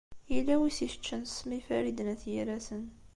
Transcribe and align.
Yella 0.33 0.55
win 0.59 0.69
i 0.71 0.73
s-iseččen 0.77 1.21
ssem 1.27 1.51
i 1.57 1.59
Farid 1.67 1.99
n 2.01 2.11
At 2.13 2.23
Yiraten. 2.31 2.85